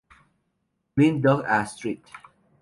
[0.95, 2.03] Blind Dog at St.